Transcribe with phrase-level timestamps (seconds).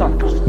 [0.00, 0.40] santos.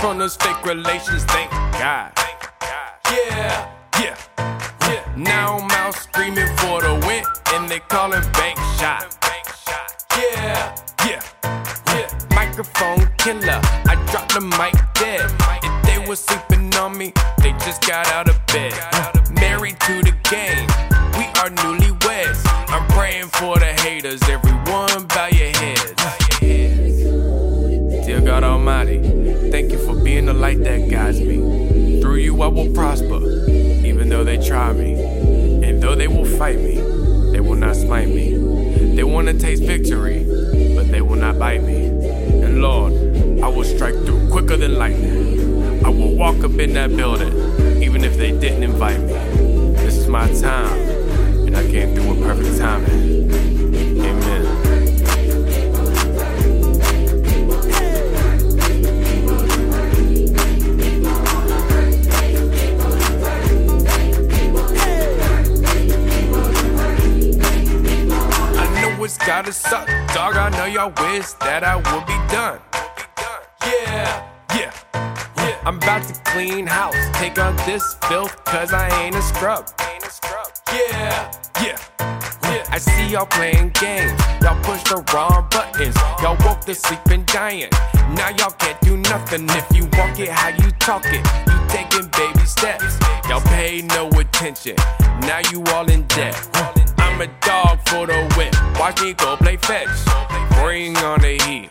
[0.00, 2.12] from those fake relations, thank God.
[2.16, 2.92] Thank God.
[3.10, 3.68] Yeah,
[3.98, 4.16] yeah,
[4.82, 5.14] yeah.
[5.16, 5.65] Now
[7.88, 9.16] they callin' bank shot.
[10.16, 11.22] Yeah, yeah,
[11.88, 12.08] yeah.
[12.34, 15.30] Microphone killer, I dropped the mic dead.
[15.62, 18.72] If they was sleeping on me, they just got out of bed.
[19.32, 20.66] Married to the game,
[21.18, 22.42] we are newlyweds.
[22.68, 25.94] I'm praying for the haters, everyone bow your heads.
[28.06, 32.00] Dear God Almighty, thank you for being the light that guides me.
[32.00, 34.94] Through you I will prosper, even though they try me.
[35.64, 36.65] And though they will fight me,
[37.88, 38.34] me.
[38.94, 40.24] They wanna taste victory,
[40.74, 41.86] but they will not bite me.
[41.86, 42.92] And Lord,
[43.42, 45.84] I will strike through quicker than lightning.
[45.84, 47.32] I will walk up in that building,
[47.82, 49.55] even if they didn't invite me.
[69.46, 70.36] Gotta suck, dog.
[70.36, 72.58] I know y'all wish that I would be done.
[73.62, 74.72] Yeah, yeah,
[75.36, 75.62] yeah.
[75.64, 79.70] I'm about to clean house, take on this filth, cause I ain't a scrub.
[80.72, 81.30] Yeah,
[81.62, 81.78] yeah,
[82.42, 82.64] yeah.
[82.70, 87.72] I see y'all playing games, y'all push the wrong buttons, y'all woke the sleeping giant.
[88.18, 91.22] Now y'all can't do nothing if you walk it how you talk it.
[91.46, 92.98] You taking baby steps,
[93.28, 94.74] y'all pay no attention.
[95.22, 96.34] Now you all in debt.
[96.98, 98.54] I'm a dog for the whip.
[98.78, 99.88] Watch me go play fetch.
[100.60, 101.70] Bring on the heat.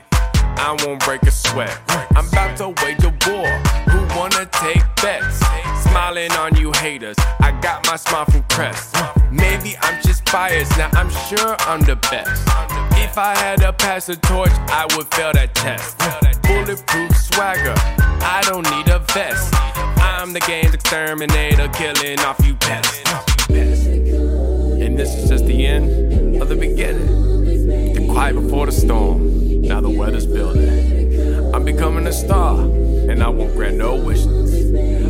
[0.57, 1.77] I won't break a sweat.
[2.15, 3.47] I'm about to wage a war.
[3.91, 5.39] Who wanna take bets?
[5.83, 7.17] Smiling on you haters.
[7.41, 8.95] I got my smile from Crest.
[9.31, 10.77] Maybe I'm just biased.
[10.77, 12.41] Now I'm sure I'm the best.
[12.97, 15.97] If I had to pass a torch, I would fail that test.
[16.43, 17.75] Bulletproof swagger.
[18.23, 19.53] I don't need a vest.
[19.97, 23.34] I'm the game's exterminator, killing off you pests.
[24.85, 27.07] And this is just the end of the beginning.
[27.95, 29.63] The quiet before the storm.
[29.63, 31.55] Now the weather's building.
[31.55, 34.63] I'm becoming a star, and I won't grant no wishes.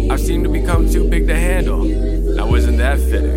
[0.09, 1.83] I seem to become too big to handle.
[1.83, 3.35] Now isn't that fitting?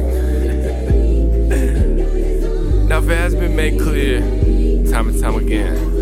[2.88, 4.20] now if it has been made clear,
[4.93, 5.98] time and time again,